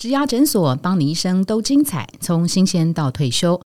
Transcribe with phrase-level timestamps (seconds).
[0.00, 3.60] 植牙诊所，帮你一生都精彩，从新鲜到退休。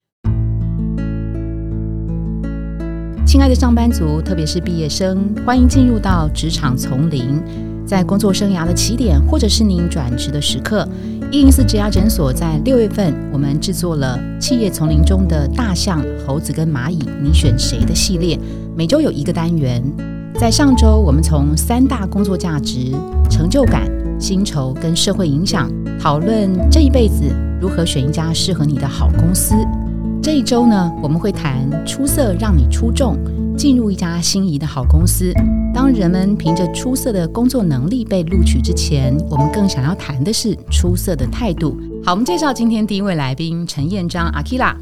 [3.26, 7.42] 亲爱的上班族，特别是毕业生，欢迎进入到职场丛林。
[7.84, 10.88] 在工作生涯的起点，或者是您转职的时刻，
[11.32, 18.38] 一零四植牙诊所在六月份，我们制作了企业丛林中的大象、猴子跟蚂蚁，你选谁的系列？
[18.76, 19.82] 每周有一个单元。
[20.38, 22.92] 在上周，我们从三大工作价值、
[23.28, 23.90] 成就感、
[24.20, 25.68] 薪酬跟社会影响，
[25.98, 27.24] 讨论这一辈子
[27.60, 29.54] 如何选一家适合你的好公司。
[30.22, 33.16] 这一周呢，我们会谈出色让你出众。
[33.56, 35.34] 进入一家心仪的好公司，
[35.74, 41.78] 当人们凭着出色的工作能力被录取之前，我们更想要谈的是出色的态度。
[42.02, 44.74] 好，我们介绍今天第一位来宾陈彦章阿 Kila。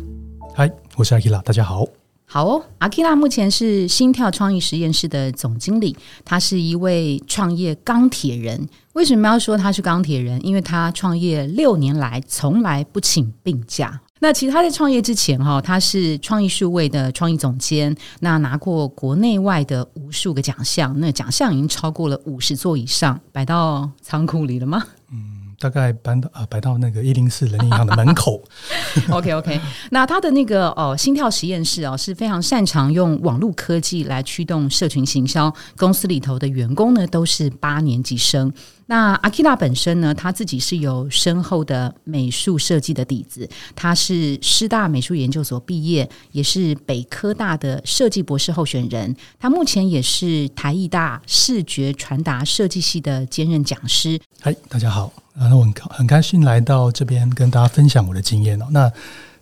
[0.55, 1.98] 嗨，我是阿 Kila，大家好。
[2.31, 5.97] 好哦，阿 Kila 目前是心跳创意实验室的总经理，
[6.27, 8.69] 他是一位创业钢铁人。
[8.93, 10.39] 为什么要说他是钢铁人？
[10.45, 13.99] 因为他创业六年来从来不请病假。
[14.21, 24.85] 那其实他在创业之前哈，他是创意数位的创意总监，那拿过国内外的无数个奖项，那奖项已经超过了五十座以上，摆到仓库里了吗？
[25.59, 28.43] 大概搬到啊，摆到那个一零四人银行的门口。
[29.11, 38.53] OK OK，那他的那个哦，心跳实验室哦，是非常擅长用网络科技来驱动社群行销，公司里头的员工呢都是八年级生。
[38.91, 49.15] 那阿基拉本身呢，他自己是有深厚的美术设计的底子，他是师大美术研究所毕业，也是北科大的设计博士候选人。
[49.39, 54.19] 他目前也是台艺大视觉传达设计系的兼任讲师。
[54.41, 58.69] 嗨，大家好，啊，那我很很开心来到这边跟大家分享我的经验哦。
[58.71, 58.91] 那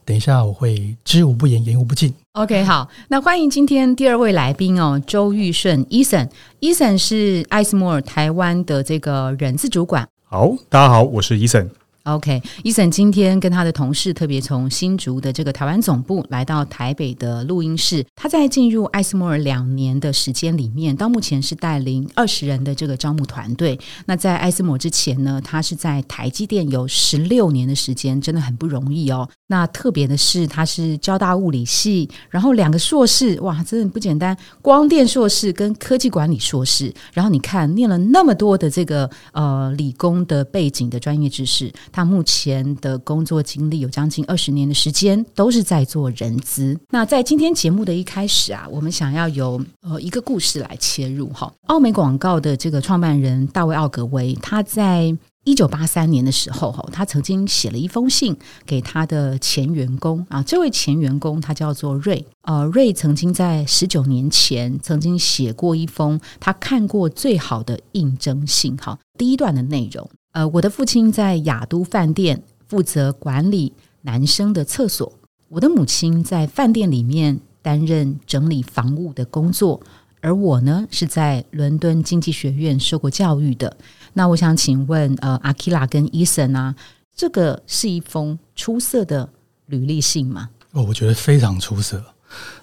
[0.06, 2.14] 等一下我会知无不言，言无不尽。
[2.34, 10.08] OK，好，那欢迎今天第二位来宾哦，周玉顺，Eason，Eason 是艾斯摩尔台湾的这个人资主管。
[10.22, 11.70] 好，大家好，我是 Eason。
[12.06, 18.06] OK，伊森今天跟他的同事特别从新竹的这个台湾总部来到台北的录音室。
[18.14, 23.76] 他在进入艾斯摩尔两年的时间里面，到目前是带领二十人的这个招募团队。
[24.04, 29.28] 那在艾斯摩尔之前呢，他是在台积电有十六年的时间，真的很不容易哦。
[29.48, 36.94] 那特别的是，他是交大物理系，然后两个硕士，哇，真的不简单，光电硕士跟科技管理硕士。
[37.12, 41.72] 然后你看，念了那么多的这个呃理工的背景的专业知识。
[41.96, 46.78] 他目前的工作经历有将近二十年的时间，都是在做人资。
[46.90, 51.50] 那在今天节目的一开始啊，我们想要由呃一个故事来切入哈。
[51.68, 58.36] 奥美广告的这个创办人大卫奥格威，他在一九八三年的时候哈，他曾经写了一封信
[58.66, 60.42] 给他的前员工啊。
[60.42, 68.98] 这位前员工他叫做瑞，呃，瑞曾经在十九年前曾经写过一封他看过最好的应征信哈。
[69.16, 70.06] 第一段的内容。
[70.36, 75.10] 呃，我的父亲在雅都饭店负责管理男生的厕所，
[75.48, 79.80] 我的母亲在饭店里面担任整理房屋的工作，
[80.20, 83.74] 而我呢是在伦敦经济学院受过教育的。
[84.12, 86.74] 那我想请问，呃，阿基拉跟伊森啊，
[87.14, 89.26] 这个是一封出色的
[89.64, 90.50] 履历信吗？
[90.72, 92.04] 哦，我觉得非常出色。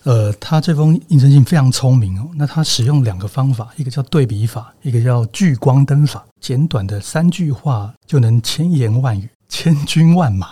[0.04, 2.30] 呃，他这封应征信非常聪明哦。
[2.36, 6.26] 那他使用两个方法，一个叫对比法，一个叫聚光灯法。
[6.40, 10.50] 简短的三句话就能千言万语，千军万马，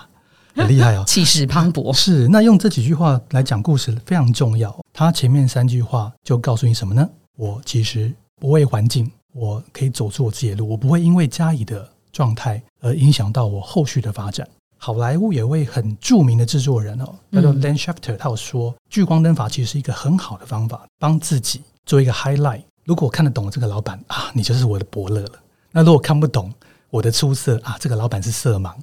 [0.56, 1.92] 很厉害哦， 气势磅礴。
[1.92, 4.74] 是，那用这几句话来讲故事非常重要。
[4.94, 7.08] 他前面三句话就告诉你什么呢？
[7.38, 14.48] 我其实不为环境，我可以走出我自己的路，我不会因为家里的状态而影响到我后续的发展。
[14.84, 22.64] 好莱坞有位很著名的制作人哦，叫做 Len Shafter，他有说聚光灯法其实是一个很好的方法，帮自己做一个 highlight。
[22.84, 25.34] 如果我看得懂这个老板啊，你就是我的伯乐了。
[25.72, 26.52] 那如果看不懂
[26.90, 28.74] 我的出色啊，这个老板是色盲，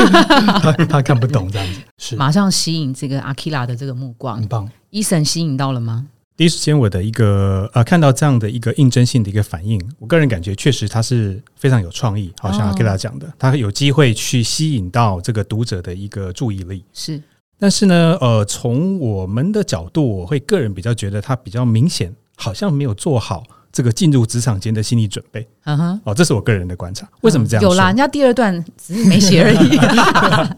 [0.62, 4.66] 他他看不懂这样子，是马上吸引这个阿 Kila 的这个目光，很棒。
[4.88, 6.06] 伊森吸引到了吗？
[6.36, 16.84] 第一时间，我的一个呃，看到这样的一个应征性的一个反应，我个人感觉确实它是非常有创意，好像跟大家讲的，它有机会去吸引到这个读者的一个注意力。
[16.92, 17.22] 是，
[17.56, 23.44] 但是呢，呃，从我们的角度，我会个人比较觉得它比较明显，好像没有做好。
[23.74, 27.08] 这个进入职场间的心理准备，嗯哼，哦，这是我个人的观察。
[27.22, 27.62] 为什么这样？
[27.62, 29.76] 有啦，人家第二段 只是没写而已。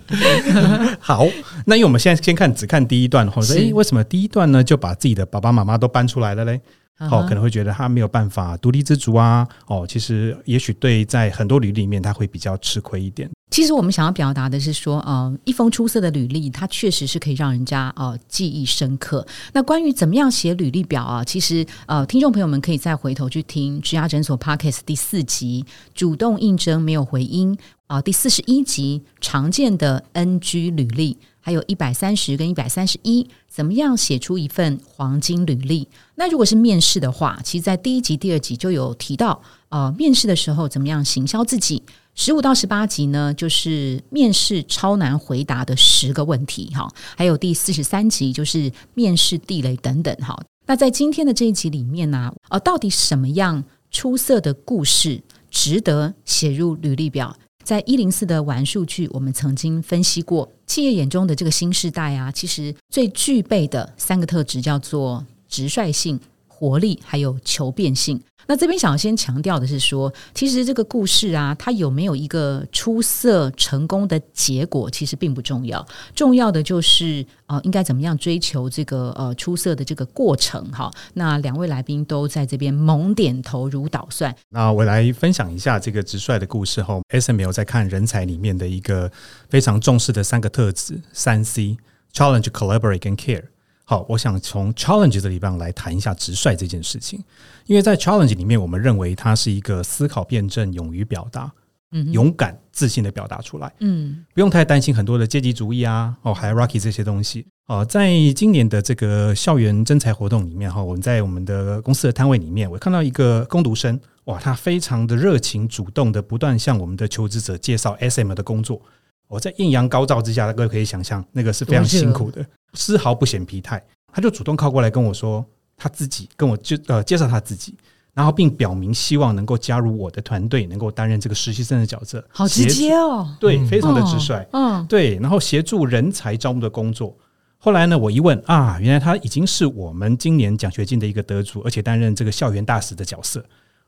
[1.00, 1.26] 好，
[1.64, 6.60] 那因为我们现在先看，只看第一段，或者哎，为什么第一段呢就把自己的爸爸妈妈都搬出来了嘞？
[6.98, 9.46] 哦，可能会觉得他没有办法独立自主啊。
[9.66, 13.30] 哦，其实也许对在很多履历里面他会比较吃亏一点。
[13.50, 19.24] 其实我们想要表达的是说，呃，一封出色的履历，它确实是可以让人家呃记忆深刻。
[19.52, 25.64] 那关于怎么样写履历表啊，其实呃，听众朋友们可以再回头去听《职涯诊所》Podcast 第四集
[25.94, 27.56] 《主动应征没有回音》，
[27.86, 31.16] 啊，第四十一集常见的 NG 履历，
[31.46, 35.86] 还有一百三十跟一百三十一，怎么样写出一份黄金履历？
[36.16, 41.80] 那如果是面试的话，其实，在第一集、第二集就有提到，呃，面试的时候怎么样行销自己。
[42.16, 50.36] 十五到十八集呢，就是面试超难回答的十个问题，哈，还有第四十三集就是面试地雷等等，哈。
[50.66, 53.62] 那在今天的这一集里面呢，呃，到底什么样
[53.92, 57.36] 出色的故事值得写入履历表？
[57.66, 66.20] 在一零四的玩数据，我们曾经分析过，企业眼中的这个新时代啊，其实最具备的三个特质叫做直率性、
[66.58, 68.18] 活力，还有求变性。
[68.48, 75.84] 那这边想要先强调的是说，其实这个故事啊，它有没有一个出色成功的结果，其实并不重要。
[76.14, 80.88] 重要的就是呃，应该怎么样追求这个呃出色的这个过程哈。
[81.14, 84.32] 那两位来宾都在这边猛点头如捣蒜。
[84.50, 89.10] 那我来分享一下这个直率的故事后，S M L 在看人才里面的一个
[89.48, 93.46] 非常重视的三个特质：三 C，Challenge、Collaborate 跟 Care。
[93.88, 97.22] 好，我想从 challenge 这地方来谈一下直率这件事情，
[97.66, 101.52] 因为在 challenge 里面，我们认为它是一个思考辩证、勇于表达、
[101.92, 107.46] 嗯，勇敢自信的表达出来，嗯，不用太担心很多的阶级主义啊，哦，还有 Rocky 这些东西。
[107.68, 118.82] 哦，在今年的这个校园征才活动里面哈，我们在我们的公司的摊位里面，我看到一个攻读生，哇，他非常的热情、主动的，不断向我们的求职者介绍 SM 的工作。
[119.28, 122.44] 我在艳阳高照之下，各位可以想象，那个是非常辛苦的，
[122.74, 123.82] 丝毫不显疲态。
[124.12, 125.44] 他就主动靠过来跟我说，
[125.76, 127.74] 他自己跟我就呃介绍他自己，
[128.14, 132.24] 然后并表明希望能够加入我的团队，能够担任这个实习生的角色。
[132.30, 134.46] 好直接哦，对，非常的直率。
[134.52, 137.16] 嗯，对，然后协助人才招募的工作。
[137.58, 143.44] 后来呢，我一问啊，原来他已经是我们今年奖学金的一个得主，而且担任这个校园大使的角色。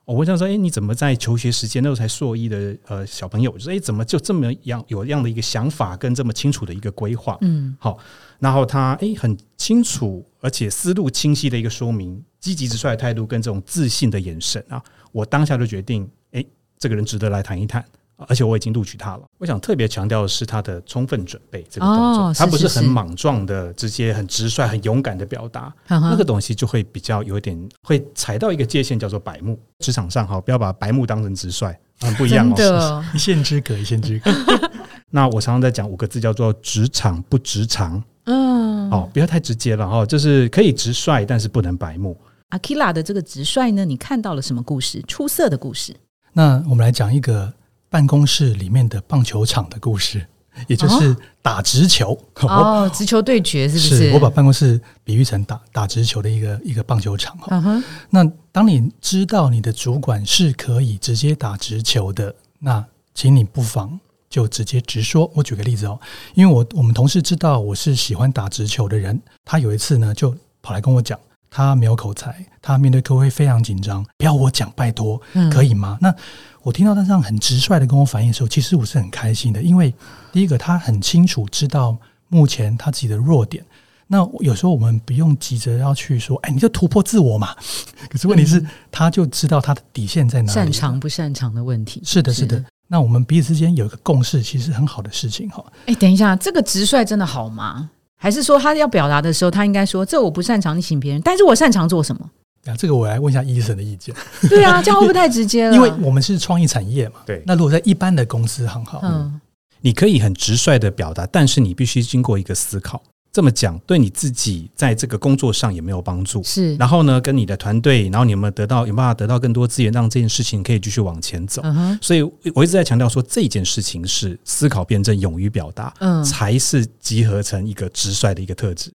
[0.09, 7.37] 我问他说：“哎，你怎么在求学时间那时候才硕一的呃小朋友，就说哎，怎么就这么样有这样的一个想法跟这么清楚的一个规划？
[7.43, 7.99] 嗯，好，
[8.39, 14.83] 然后他哎很清楚而且思路清晰的一个说明，积极直率的态度跟这种自信的眼神啊，
[15.13, 16.43] 我当下就决定，哎，
[16.79, 17.85] 这个人值得来谈一谈。”
[18.27, 19.23] 而且我已经录取他了。
[19.39, 29.59] 我想特别强调的是他的充分准备这个动作，他不是很莽撞的，直接很直率、很勇敢的表达，那个东西就会比较有点会踩到一个界限，叫做白目。
[29.79, 34.31] 职场上哈，不要把白目当成直率，很不一样哦， 一线之隔，一线之隔。
[35.11, 38.03] 那我常常在讲五个字，叫做职场不直肠。
[38.25, 42.19] 嗯，哦，不要太直接了哈，就是可以直率，但是不能白目。
[42.49, 45.01] 阿 k i l a 的这个直率呢，你看到了什么故事？
[45.07, 45.95] 出色的故事。
[46.33, 47.53] 那我们来讲一个。
[47.91, 50.27] 办公室里面的棒球场的故事，
[50.67, 54.11] 也就是打直球哦， 直球对决是不是？
[54.13, 57.83] 我把办公室比喻成打打直球的一个一个棒球场哈。
[58.11, 63.99] 那当你知道你的主管是可以直接打直球的，那请你不妨
[64.29, 65.31] 就直接直说。
[65.35, 65.99] 我举个例子哦，
[66.35, 71.19] 因为我我们同事知道我是喜欢打直球的人，他有一次呢就跑来跟我讲，
[71.59, 72.33] 他没有口才，
[72.63, 75.21] 他面对客户会非常紧张，不要我讲，拜托，
[75.51, 75.99] 可以吗？
[76.01, 76.15] 那
[76.63, 79.93] 我听到他这样很直率的跟我反映的时候，其实我是很开心的，因为
[80.31, 81.97] 第一个他很清楚知道
[82.29, 83.65] 目前他自己的弱点。
[84.07, 87.53] 那有时候我们不用急着要去说，哎，你就突破自我嘛。
[88.09, 92.01] 可是问题是，他就知道他的底线在哪里，擅长不擅长的问题。
[92.05, 92.65] 是的，是的。
[92.87, 95.65] 那我们彼此之间有一个共识，其实很好的事情哈。
[95.87, 97.91] 哎，等一下，这个直率真的好吗？
[98.19, 102.31] 还是说他要表达的时候，他应该说这我不擅长，你请别人，但是我擅长做什么？
[102.67, 104.15] 啊，这个我来问一下医生的意见。
[104.49, 105.75] 对啊，这样会不会太直接了？
[105.75, 107.21] 因为 我们是创意产业嘛。
[107.25, 107.43] 对。
[107.47, 109.41] 那如果在一般的公司很好，嗯，
[109.81, 113.01] 你可以很直率的表达，但是你必须经过一个思考。
[113.31, 116.43] 这么讲，对你自己在这个工作上也没有帮助。
[116.43, 116.75] 是。
[116.77, 121.63] 然后呢，跟你的团队，然后你有没有得到有办法得到更多资源，让这件事情可以继续往前走？
[122.01, 122.23] 所以
[122.55, 128.91] 我一直在强调说，这件事情是思考辩证、勇于表达，嗯，才是集合成一个直率的一个特质。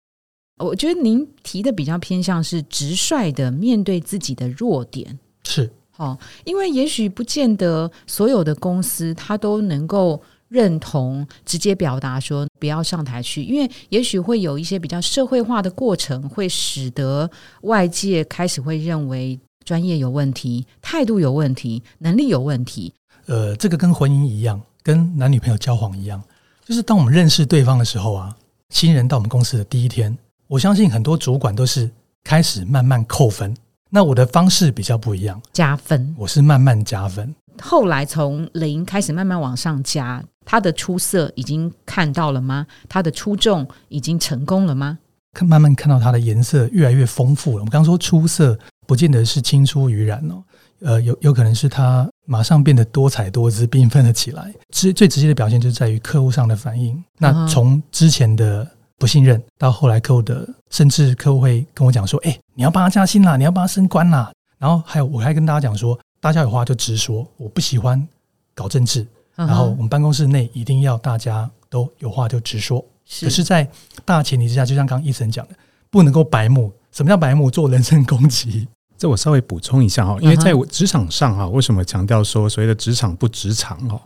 [0.58, 17.30] 我觉得您提的比较偏向是直率的面对自己的弱点，是好，因为也许不见得所有的公司它都能够认同直接表达说不要上台去，因为也许会有一些比较社会化的过程，会使得
[17.62, 22.92] 外界开始会认为专业有问题、态度有问题、能力有问题。
[23.26, 26.20] 呃，这个跟婚姻一样，跟男女朋友交往一样，
[26.64, 28.34] 就是当我们认识对方的时候啊，
[28.70, 30.16] 新人到我们公司的第一天。
[30.48, 31.88] 我相信很多主管都是
[32.24, 33.56] 开始慢慢扣分，
[33.88, 36.12] 那我的方式比较不一样，加分。
[36.18, 40.20] 我是慢慢加分，后来从零开始慢慢往上加。
[40.50, 42.66] 他的出色已经看到了吗？
[42.88, 44.98] 他的出众已经成功了吗？
[45.32, 47.58] 看慢慢看到它的颜色越来越丰富了。
[47.58, 50.42] 我们刚说出色，不见得是青出于蓝哦，
[50.80, 54.52] 呃，有有可能是他马上变得多彩多姿、缤纷了起来。
[54.70, 57.00] 最最直接的表现就是在于客户上的反应。
[57.16, 68.04] 那从之前的不信任，到后来客户的，甚至客户会跟我讲说：“哎，你要帮他加薪啦，你要帮他升官啦。”然后还有，我还跟大家讲说：“大家有话就直说，我不喜欢
[68.52, 69.06] 搞政治。
[69.46, 72.80] 然后我们办公室内一定要大家都有话就直说。
[73.20, 73.68] 可是，在
[74.04, 75.54] 大前提之下，就像刚刚医生讲的，
[75.90, 76.72] 不能够白目。
[76.92, 77.50] 什么叫白目？
[77.50, 83.98] 做人身攻击？” 这我稍微补充一下哈，因为在职场上哈，为什么强调说所谓的职场不职场哈？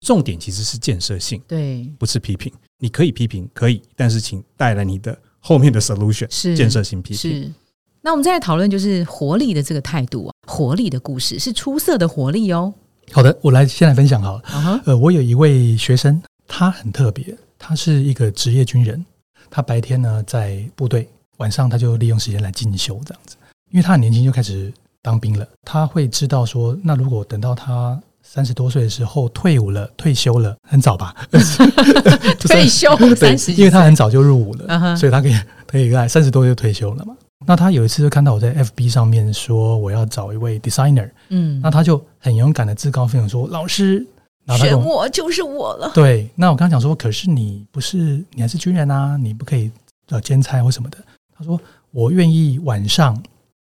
[0.00, 2.52] 重点其实是建设性，对，不是批评。
[2.78, 7.16] 你可以批评，可以，但是请带来你的后面的 solution，是建设性批评。
[7.16, 7.52] 是。
[8.02, 12.74] 那我们再来讨论就是活力的这个态度啊，活力的故事是出色的活力哦。
[13.12, 14.82] 好的，我来先来分享好了。
[14.84, 19.04] 呃，我有一位学生，他很特别，他是一个职业军人，
[19.50, 23.36] 他白天呢在部队，晚上他就利用时间来进修这样子。
[23.72, 31.14] 因为他很年轻就开始当兵了，他会知道说，那如果等到他三十多岁的时候退伍了、退休了，很早吧？
[32.40, 35.36] 退休三十，因为他很早就入伍了，所以他可以
[35.66, 37.16] 可以在三十多就退休了嘛。
[37.46, 44.06] 那他有一次就看到我在 FB 上面说我要找一位 designer，嗯，那他就很勇敢的自告奋勇说：“老师，
[44.58, 49.70] 选我就是我了。”对，那我刚刚讲说，可是你不是你还是军人啊，你不可以
[50.08, 50.98] 呃兼差或什么的。
[51.36, 51.58] 他说
[51.92, 53.20] ：“我愿意晚上。”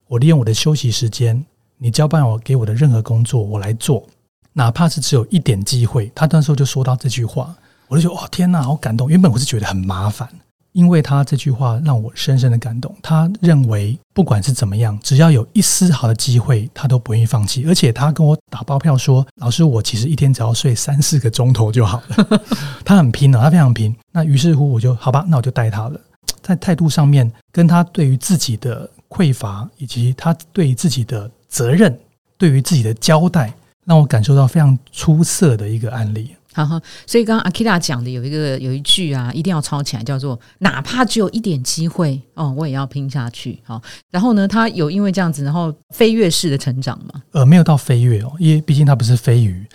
[0.09, 1.45] 我利用我的休息时间，
[1.78, 4.06] 你交办我给我的任何工作，我来做，
[4.52, 6.09] 哪怕是只有一点机会。
[6.14, 7.52] 他那时候就说到这句话，
[7.88, 9.11] 我就觉得哇，天哪，好感动。
[9.11, 10.28] 原本我是觉得很麻烦，
[10.76, 12.95] 因为他这句话让我深深的感动。
[13.02, 17.64] 他认为不管是怎么样，只要有一丝好的机会，他都不愿意放弃。
[17.66, 22.40] 而且他跟我打包票说：“老师，我其实一天只要睡三四个钟头就好了。
[22.85, 23.97] ”他很拼哦，他非常拼。
[24.12, 25.99] 那于是乎，我就好吧，那我就带他了。
[26.42, 28.88] 在态度上面，跟他对于自己的。
[29.09, 31.97] 匮乏，以及他对于自己的责任，
[32.37, 33.54] 对于自己的交代，
[33.85, 36.35] 让我感受到非常出色的一个案例。
[36.56, 47.20] 哈哈，所以刚刚阿 Kira 讲的有一个有一句啊，一定要抄起来，叫做“哪怕只有一点机会，哦，我也要拼下去。”好，然后呢，他有因为这样子，然后飞跃式的成长嘛？
[47.32, 49.66] 呃，没有到飞跃哦，因为毕竟他不是飞鱼，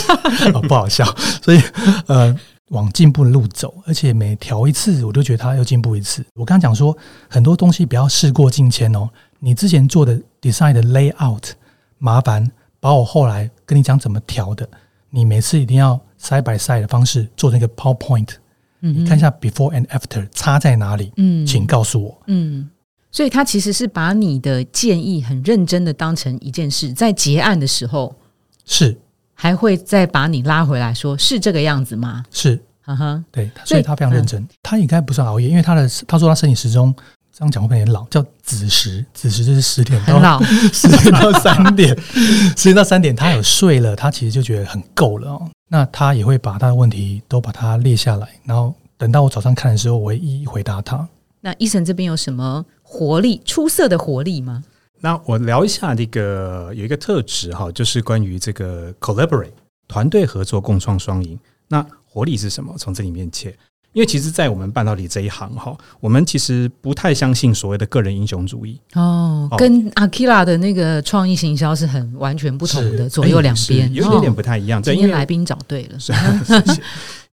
[0.68, 1.04] 不好笑，
[1.42, 1.62] 所以
[2.06, 2.36] 呃。
[2.70, 6.26] 往进步的路走，而且每调一次，我都觉得他又进步一次。
[6.34, 6.98] 我刚刚讲说，
[7.30, 9.08] 很多东西不要事过境迁哦。
[9.38, 11.52] 你之前做的 design 的 layout，
[11.98, 12.50] 麻烦
[12.80, 14.68] 把我后来跟你讲怎么调的，
[15.10, 18.30] 你每次一定要 side by side 的方式做那个 PowerPoint，
[18.80, 22.68] 嗯，你看一下 before and after 差在哪里，嗯，请告诉我，嗯。
[23.12, 28.14] 所以他其实是把你的建议很认真的当成一件事，在结案的时候
[28.64, 28.98] 是。
[29.38, 32.24] 还会再把你拉回来，说是这个样子吗？
[32.30, 34.48] 是，哈哈，对，所以他非常认真。
[34.62, 36.94] 他应该不算熬夜，因为他的他说他身体时钟
[37.30, 38.02] 这样讲会不会有点老？
[38.06, 40.42] 叫子时，子时就是十点到
[40.72, 41.94] 十点到三点，
[42.56, 45.50] 十点到三点他有睡了，他其实就觉得很够了哦。
[45.68, 51.08] 那他也会把他的问题都把它列下来，然后等到我早上看的时候，我会一一回答他。
[51.40, 54.62] 那医生这边有什么活力出色的活力吗？
[55.00, 59.52] 那我聊一下这个有一个特质哈，就是关于这个 collaborate
[59.86, 61.38] 团队合作共创双赢。
[61.68, 62.74] 那活力是什么？
[62.78, 63.56] 从这里面切，
[63.96, 74.82] 因为其实，在我们半导体这一行哈，我们其实不太相信所谓的个人英雄主义哦，跟 Akira 的那个创意行销是很完全不同的，左右两边有点点不太一样。
[74.82, 75.96] 今天来宾找对了。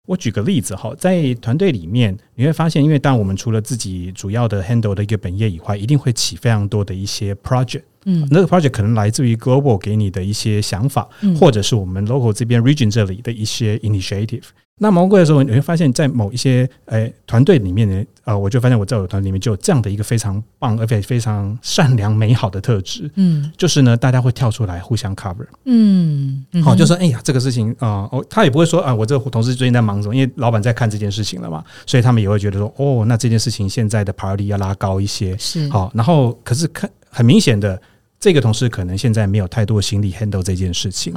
[0.08, 7.84] 我举个例子哈，在团队里面你会发现，因为当我们除了自己主要的 handle 的一个本业以外，一定会起非常多的一些 project。
[8.06, 11.08] 嗯，那个 project 可能来自于 global 给你的一些想法，
[11.40, 14.42] 或者是我们 local 这边 region 这里的一些 initiative。
[14.80, 35.68] 那毛过的时候，你会发现在某一些诶团队里面呢，呃，我就发现我在我团队里面就有这样的一个非常棒而且非常善良美好的特质，嗯，就是呢，大家会跳出来互相 cover，嗯，好，就说哎呀，这个事情啊，哦，他也不会说啊，我这个同事最近在忙什么，因为老板在看这件事情了嘛，所以他们也会觉得说，哦，那这件事情现在的 priority 要拉高一些，是。
[35.70, 37.82] 好，然后可是看很明显的。
[38.20, 41.14] 这个同事可能现在没有太多心力 handle 这件事情，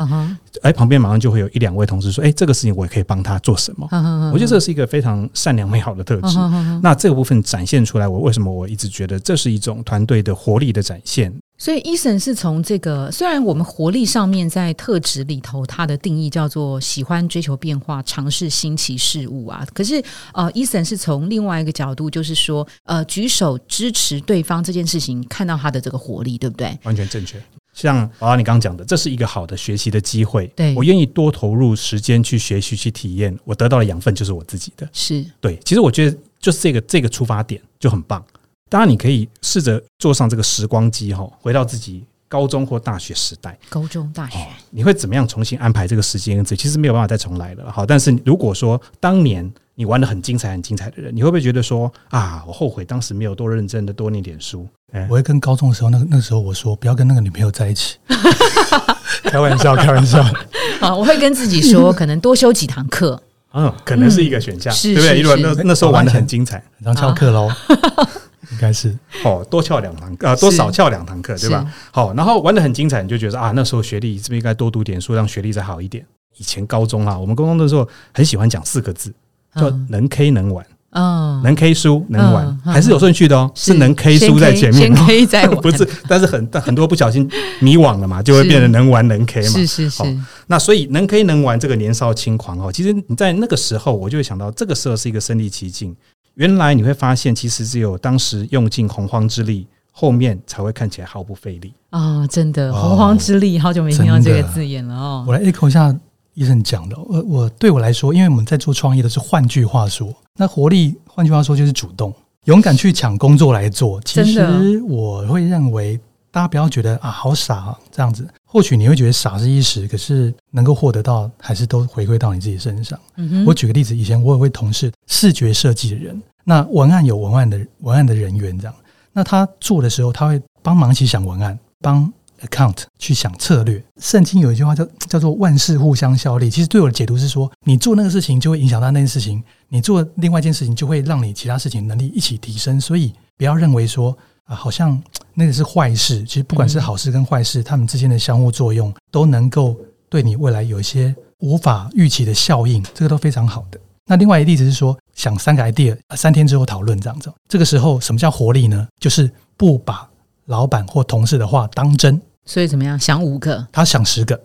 [0.63, 3.89] 哎，旁边马上就会有一两位同事说：“哎，这个事情我也可以帮他做什么？
[4.33, 6.37] ”我觉得这是一个非常善良美好的特质。
[6.83, 11.33] 那这个部分展现出来，我为什么我一直觉得这是一种团队的活力的展现？
[11.61, 19.63] 所以，伊森是从这个虽然我们活力上面在特质里头，它的定义叫做喜欢追求变化、尝试新奇事物啊。
[19.75, 20.03] 可是，
[20.33, 26.79] 呃，伊森是从另外一个角度，就是说，呃，举手支持对方这件事情，看到他的这个活力，对不对？
[26.85, 27.39] 完全正确。
[27.75, 30.47] 像宝宝你刚刚讲的，这是一个好的学习的机会。
[30.57, 34.89] 对我愿意多投入时间去学习、去体验，我得到的养分就是我自己的。
[34.95, 35.59] 是对。
[35.63, 38.25] 其实我觉得，就是这个这个出发点就很棒。
[38.71, 44.39] 当然，你可以试着坐上这个时光机，哈，回到自己高中或大学时代，高中、大学，
[44.71, 46.43] 你会怎么样重新安排这个时间？
[46.45, 47.71] 这其实没有办法再重来了。
[47.71, 54.69] 好，但是如果说当年你玩的很精彩、很精彩的人，你会不会觉得说啊，我后悔当时没有多认真的多念点书？
[55.09, 57.97] 我会跟高中的时候，那个那时候我说不要跟那个女朋友在一起，
[59.25, 60.21] 开玩笑，开玩笑。
[60.81, 63.21] 啊，我会跟自己说，可能多修几堂课。
[63.53, 65.19] 嗯，可能是一个选项，对不对？
[65.19, 67.49] 因为那那时候玩的很精彩，然后翘课喽，
[68.53, 71.65] 应该是哦，多翘两堂呃，多少翘两堂课，对吧？
[71.91, 76.05] 好，然后玩的很精彩，你就觉得啊，那时候学历是不是应该多读点书，让学历再好一点？
[76.37, 79.13] 以前高中啊，我们高中的时候很喜欢讲四个字，
[79.55, 80.65] 叫能 K 能玩。
[80.93, 83.49] 嗯，能 K 书能玩，还是有顺序的哦。
[83.55, 85.89] 是能 K 书在前面，先 K 再玩， 不是？
[86.09, 87.31] 但是很但很多不小心
[87.61, 89.49] 迷惘了嘛，就会变成能玩能 K 嘛。
[89.51, 90.03] 是是是。
[90.49, 95.95] 那所以能 K 能玩这个年少轻狂哦，其实你在那个时候，我就会想到这个时候是一个身临其境。
[96.41, 102.27] 原来你会发现，其实只有当时用尽洪荒之力，后面才会看起来毫不费力啊！
[102.29, 105.25] 真的，洪荒之力，好久没听到这个字眼了哦。
[105.29, 105.95] 我来 echo 一下。
[106.35, 114.01] 医生讲的，我我对我来说，因为我们在做创业的是，换句话说，那活力，换句话说就是主动、勇敢去抢工作来做。
[114.03, 118.29] 其实我会认为，大家不要觉得啊，好傻啊，这样子。
[118.45, 122.99] 或许你会觉得傻是一时，可是能够获得到，还是都回归到你自己身上。
[123.47, 128.75] 我举个例子，以前我有位同事，视觉设计的人，那文案有文案的文案的人员这样，
[129.13, 132.13] 那他做的时候，他会帮忙一起想文案，帮。
[132.49, 136.49] account 去想策略，圣经有一句话叫叫做万事互相效力。
[136.49, 142.81] 其实对我的解读是说，你做那个事情就会影响到那件事情，你做另外一件事情就会让你其他事情能力一起提升。
[142.81, 145.01] 所以不要认为说啊，好像
[145.35, 146.23] 那个是坏事。
[146.25, 149.77] 其实不管是好事跟坏事，他们之间的相互作用都能够
[150.09, 153.79] 对你未来有一些无法预期的效应，这个都非常好的。
[154.07, 157.33] 那另外一个例子是说，想三个 idea，三天之后讨论这样子。
[157.49, 158.89] 这个时候什么叫活力呢？
[158.99, 160.09] 就是不把
[160.47, 162.21] 老板或同事的话当真。
[162.45, 162.99] 所以怎么样？
[162.99, 164.41] 想五个，他想十个，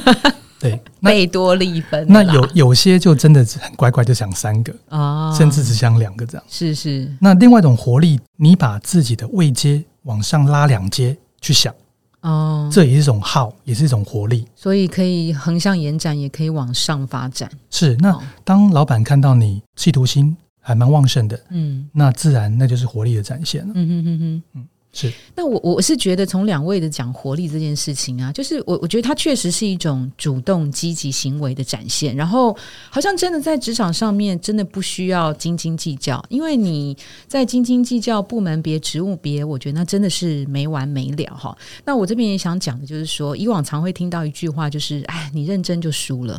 [0.62, 2.06] 对，贝多利分。
[2.08, 6.44] 那有有些就真的很乖乖，就想三个啊，甚至只想两个这样。
[6.48, 7.12] 是是。
[7.20, 11.74] 那另外一种活力，你把自己的位阶往上拉两阶去想
[12.20, 14.46] 哦，这也是一种好，也是一种活力。
[14.54, 17.50] 所以可以横向延展，也可以往上发展。
[17.68, 17.96] 是。
[17.96, 23.72] 那当老板看到你企图心还蛮旺盛的，嗯，那自然那就是活力的展现了。
[23.74, 24.68] 嗯哼哼哼，嗯。
[24.94, 32.54] 是，那我我是觉得从两位的讲活力这件事情啊，就是我我觉得它确实是一种主动积极行为的展现，然后
[32.90, 36.94] 好像真的在职场上面真的不需要斤斤计较，因为你
[37.26, 41.56] 在斤斤计较部门别、职务别，我觉得那真的是没完没了哈。
[41.86, 46.38] 那我这边也想讲的就是说，以往常会听到一句话，就是哎，你认真就输了，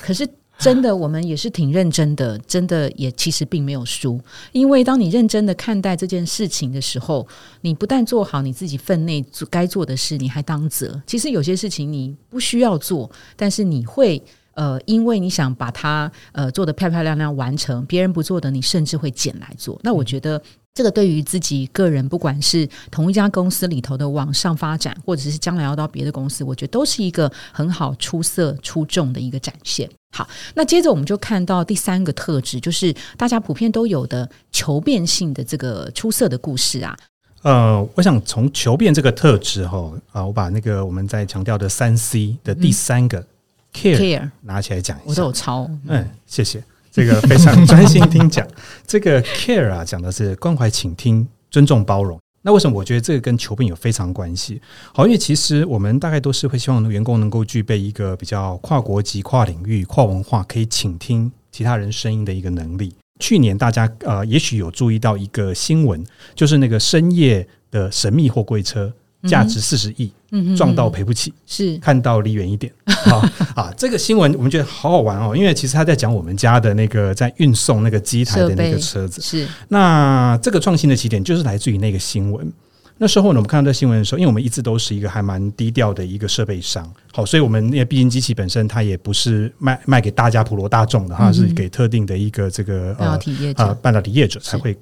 [0.00, 0.26] 可是。
[0.60, 2.38] 真的，我们也是挺认真的。
[2.40, 4.20] 真的，也其实并没有输，
[4.52, 7.26] 因为当你认真的看待这件事情的时候，
[7.62, 11.02] 你不但做好你自己分内该做的事，你还当责。
[11.06, 19.80] 其实有些事情你不需要做，但是你会呃，因为你想把它呃做的漂漂亮亮完成，别人不做的，你甚至会捡来做。
[19.82, 20.40] 那我觉得。
[20.72, 29.90] 这个对于自己个人，不管是同一家公司里头的往上发展，或者是将来要到别的公司，我觉得都是一个很好、出色、出众的一个展现。
[30.12, 36.96] 好，那接着我们就看到第三个特质，就是大家普遍都有的求变性的这个出色的故事啊。
[37.42, 43.24] 呃，我想从求变这个特质哈啊，我把那个我们在强调的三 C 的第三个
[43.72, 45.70] care 拿起来讲一下，我都有抄。
[45.86, 46.62] 嗯，谢谢。
[46.90, 48.46] 这个非常专心听讲，
[48.86, 52.18] 这个 care 啊，讲的是关怀、倾听、尊重、包容。
[52.42, 54.60] 那为什么我觉得这个跟求变有非常关系？
[54.94, 62.94] 好，因为其实我们大概都是会希望员工能够具备一个比较跨国籍、跨领域、跨文化，可以倾听其他人声音的一个能力。
[63.20, 68.92] 去年大家呃，也许有注意到一个新闻，就是那个深夜的神秘货柜车。
[69.28, 70.10] 价值四十亿，
[70.56, 73.74] 撞到赔不起，是看到离远一点 啊啊！
[73.76, 79.20] 这个新闻我们觉得好好玩哦，因为其实他在讲我们家的那个在运送那个机台的那个车子。
[79.20, 82.52] 是那这个创新的起点就是来自于那个新闻。
[82.98, 94.76] 那时候呢，我们看到这新闻的时候，因为我们一直都是一个还蛮低调的一个设备商，好，所以我们因为毕竟机器本身它也不是卖卖给大家普罗大众的哈，是给特定的一个这个半导体业者半导体业者才会。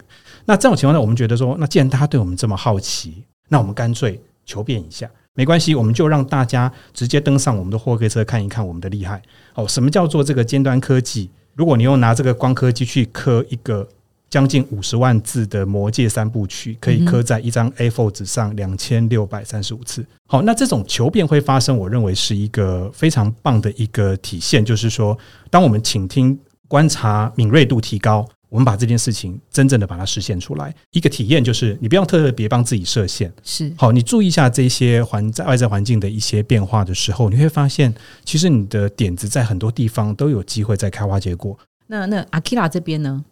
[0.44, 4.20] 那这种情况下，我们觉得说，那既然大家对我们这么好奇，那我们干脆。
[4.48, 5.06] 求变一下
[5.38, 9.22] 没关系，我们就让大家直接登上我们的货柜车看一看我们的厉害。
[9.54, 11.30] 哦，什么叫做这个尖端科技？
[11.54, 13.88] 如果你用拿这个光刻机去刻一个
[14.28, 20.04] 将近五十万字的魔戒三部曲，可以刻在一张 A4 纸上两千六百三十五次。
[20.26, 25.16] 好，那这种求变会发生，我认为是一个非常棒的一个体现，就是说，
[25.50, 30.74] 当我们倾听、观察、敏锐度提高，我们把这件事情真正的把它实现出来。
[30.92, 41.58] 一个体验就是，你不要特别帮自己设限，是好，你注意一下这些环在外在环境的一些变化的时候，你会发现，其实你的点子在很多地方都有机会在开花结果。
[41.86, 43.24] 那那阿 r a 这边呢？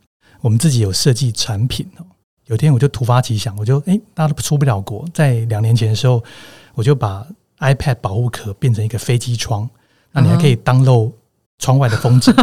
[0.42, 2.04] 我们自己有设计产品哦。
[2.46, 6.22] 有天我就突发奇想，我就哎，大家都出不了国，在两年前的时候，
[6.74, 7.26] 我就把
[7.60, 9.68] iPad 保护壳变成一个飞机窗，
[10.12, 11.10] 那你还可以当漏
[11.58, 12.34] 窗外的风景，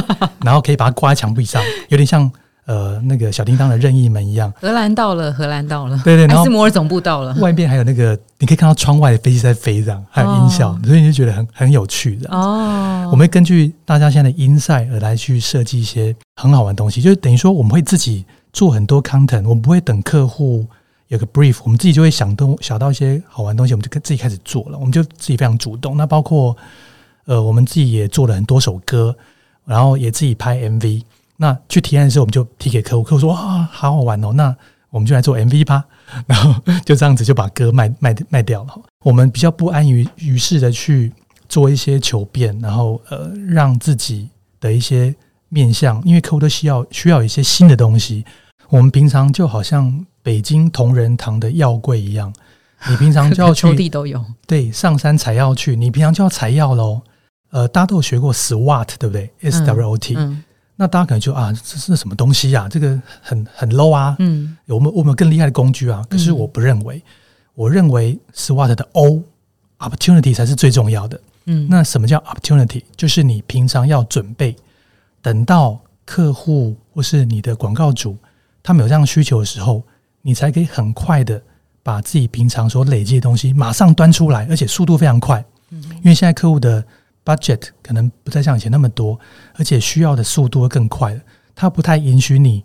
[0.44, 2.32] 然后可以把它挂在墙壁上，有点像。
[2.66, 13.10] 呃，那个小叮当的任意门一样，荷兰到了，荷兰到了，对对，艾斯摩尔总部到了，外面还有那个，你可以看到窗外的飞机在飞，这样还有音效，所以你就觉得很很有趣的哦。
[13.12, 18.24] 我们根据大家现在的 insight 而来去设计一些很好玩的东西，就是等于说我们会自己
[18.54, 20.66] 做很多 content，我们不会等客户
[21.10, 25.98] 有个 brief，我们自己就会想东想到一些好玩的东西，我们就跟自己开始做了，我们就自己非常主动。
[25.98, 26.56] 那包括
[27.26, 29.14] 呃，我们自己也做了很多首歌，
[29.66, 31.02] 然后也自己拍 MV。
[31.44, 34.56] 那去提案的时候，我们就提给客户，客户说：“哇，好好玩哦！”那
[34.90, 35.84] 我们就来做 MV 吧。
[36.26, 38.70] 然后就这样子就把歌卖卖卖掉了。
[39.04, 41.12] 我们比较不安于于是的去
[41.50, 44.30] 做一些求变，然后呃，让自己
[44.62, 45.14] 的一些
[45.50, 48.24] 面向，因为客户都需要需要一些新的东西。
[48.70, 52.34] 我们平常就好像北京同仁堂的药柜一样，
[52.90, 54.24] 你平常就要去，地都有。
[54.48, 57.02] 对，上山采药去，你平常就要采药喽。
[57.52, 60.18] 呃，大家都有学过 SWOT，对不对？S W O T。
[60.76, 62.68] 那大家可能就啊，这是什么东西呀？
[62.70, 64.16] 这个很很 low 啊。
[64.20, 66.04] 嗯，我们我们有更厉害的工具啊。
[66.10, 67.02] 可是我不认为，
[67.54, 69.22] 我认为 SWOT 的 O
[69.80, 71.20] opportunity 才是最重要的。
[71.46, 72.82] 嗯，那什么叫 opportunity？
[72.96, 74.56] 就是你平常要准备，
[75.22, 78.18] 等到客户或是你的广告主
[78.64, 79.84] 他们有这样需求的时候，
[80.22, 81.42] 你才可以很快的
[81.84, 85.44] 把自己平常所累积的东西马上端出来，而且速度非常快。
[85.70, 86.84] 嗯，因为现在客户的
[87.26, 89.20] budget 可能不再像以前那么多，
[89.56, 91.22] 而且需要的速度会更快了。
[91.56, 92.64] 它不太允许你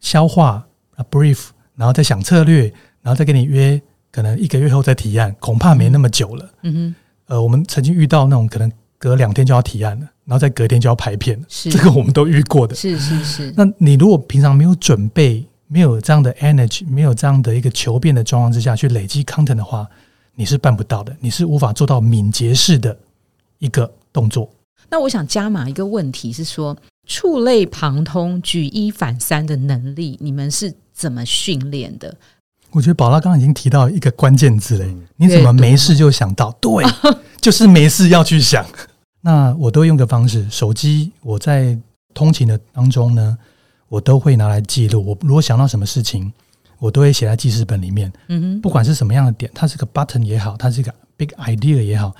[0.00, 2.64] 消化啊 brief，然后再想策略，
[3.00, 6.50] 然后再跟你约，可能一个月后再提案，恐怕没那么久了。
[6.62, 6.94] 嗯哼，
[7.26, 12.74] 呃，我们曾经遇到那种可能隔两天就要提案了，然后再隔天就要排片是这个我们都遇过的。
[12.74, 13.54] 是是是。
[13.56, 19.88] 那你如果平常没有准备，没有这样的 energy，没有这样的一个求变的状况之下去累积 content 的话，
[20.34, 22.96] 你是办不到的，你是无法做到敏捷式的。
[23.64, 24.48] 一个动作，
[24.90, 26.76] 那我想加码一个问题是说，
[27.08, 32.14] 触类旁通、举一反三的能力，你们是怎么训练的？
[32.70, 36.52] 我觉得宝拉刚刚已经提到一个关键字嘞，你怎么没事就想到？
[36.60, 36.84] 对，
[37.40, 38.66] 就是没事要去想。
[39.22, 41.78] 那我都用个方式，手机我在
[42.12, 43.38] 通勤的当中呢，
[43.88, 45.02] 我都会拿来记录。
[45.06, 46.30] 我如果想到什么事情，
[46.78, 48.12] 我都会写在记事本里面。
[48.28, 52.14] 嗯哼，不管是什么样的点，它是个 button 也好，它是一个 big idea 也好。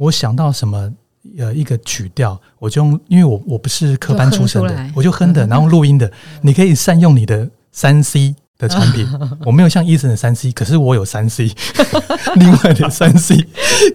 [0.00, 0.90] 我想到什么
[1.36, 6.10] 呃一个曲调，我就用，因为我我不是科班出身的，我就哼的，然后录音的。
[6.40, 9.06] 你可以善用你的三 C 的产品，
[9.44, 11.50] 我没有像医生的三 C，可是我有三 C，
[12.36, 13.46] 另外的三 C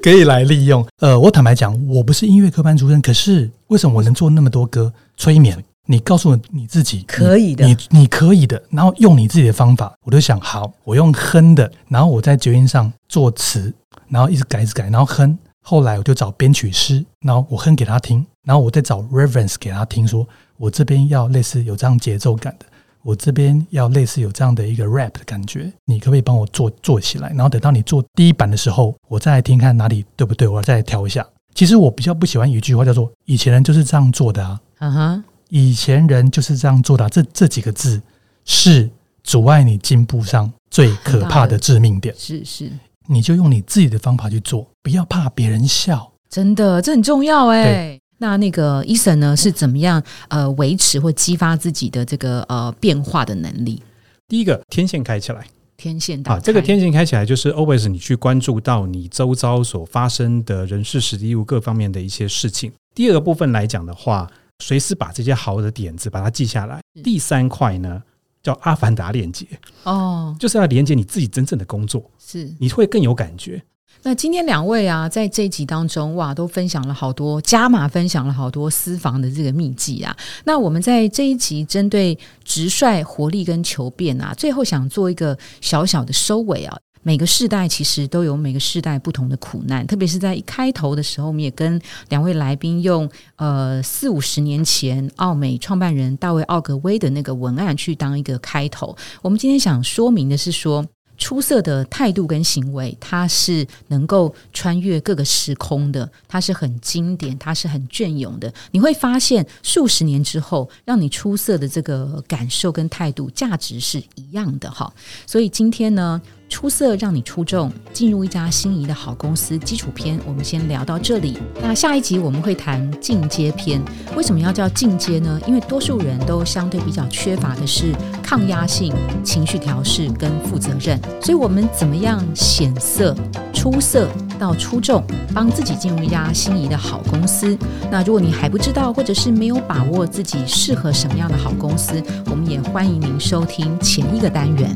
[0.03, 0.85] 可以来利用。
[0.99, 4.93] 呃，我坦白讲，我不是音乐科班出身，可是为什么我能做那么多歌？
[5.17, 13.73] 催眠，你告诉我你自己可以的，你你可以的，然后用你自己的方法，我就想好，我用哼的，然后我在绝音上做词，
[14.07, 15.35] 然后一直改，一直改，然后哼。
[15.67, 22.65] 后来我就找编曲师，然后我哼给他听，然后我再找 reference 给他听，说我这边要类似有这样节奏感的，
[23.01, 27.29] 我这边要类似有这样的一个 rap 的感觉，你可不可以帮我做做起来？
[27.29, 31.25] 然后等到你做第一版的时候，我再来听看哪里对不对，我再来调一下。
[31.55, 37.99] 其实我比较不喜欢一句话叫做“以前人就是这样做的啊”，嗯哼，以前人就是这样做的，这这几个字
[38.43, 38.87] 是
[39.23, 42.13] 阻碍你进步上最可怕的致命点。
[42.15, 42.69] 是是。
[43.07, 47.99] 你就用你自己的方法去做，不要怕别人笑，真的这很重要哎。
[48.17, 53.81] 那那个医生呢是怎么样呃维持或激发自己的这个呃变化的能力？
[54.27, 62.71] 第一个天线开起来，天线啊，这个天线开起来就是 always 你去关注到你周遭所发生的人事、实地物各方面的一些事情。
[62.95, 64.27] 第二个部分来讲的话，
[64.59, 66.79] 随时把这些好的点子把它记下来。
[67.03, 68.01] 第三块呢？
[68.45, 69.43] 叫阿凡达链接
[69.83, 73.59] 哦，就是要连接你自己真正的工作，是你会更有感觉。
[74.03, 80.15] 那今天两位啊，在这一集当中哇，都分享了好多加码，分享了好多私房的这个秘籍啊。
[80.43, 86.77] 那我们在这一集针对直率、活力跟求变啊，最后想做一个小小的收尾啊。
[87.05, 98.97] 每个世代其实都有每个世代不同的苦难，特别是在一开头的时候，我们也跟两位来宾用呃四五十年前奥美创办人大卫奥格威的那个文案去当一个开头。
[99.21, 100.83] 我们今天想说明的是说。
[101.17, 108.53] 出色的态度跟行为，它是能够穿越各个时空的，它是很经典，它是很隽永的。
[108.71, 114.93] 你会发现，数十年之后，让你出色的这个感受跟态度、价值是一样的哈。
[115.25, 116.21] 所以今天呢。
[116.47, 119.57] 出色让你出众，进入一家心仪的好公司。
[119.57, 121.37] 基础篇我们先聊到这里。
[121.61, 123.81] 那下一集我们会谈进阶篇。
[124.15, 125.39] 为什么要叫进阶呢？
[125.47, 130.99] 因为多数人都相对比较缺乏的是抗压性、情绪调试跟负责任。
[131.21, 133.15] 所以，我们怎么样显色、
[133.53, 134.07] 出色
[134.39, 135.03] 到出众，
[135.33, 137.57] 帮自己进入一家心仪的好公司？
[137.91, 144.75] 那如果你还不知道，或者是没有把握自己适合什么样的好公司，我们也欢迎您收听前一个单元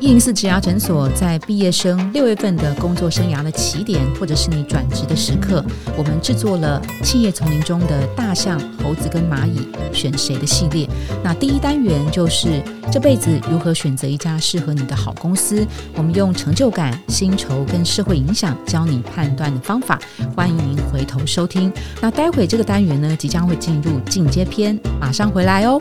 [0.00, 1.08] 一零四职涯诊所。
[1.14, 5.64] 在毕业生六月份的工作生涯的起点，或者是你转职的时刻，
[5.96, 10.88] 我们制作了企业丛林中的大象、猴子跟蚂蚁选谁的系列。
[11.24, 15.66] 那第一单元就是这辈子如何选择一家适合你的好公司。
[15.94, 19.98] 我们用成就感、薪酬跟社会影响教你判断的方法。
[20.34, 21.72] 欢迎您回头收听。
[22.00, 25.80] 那待会这个单元呢，即将会进入进阶篇，马上回来哦。